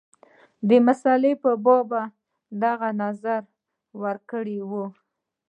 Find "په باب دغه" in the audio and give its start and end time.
1.43-2.89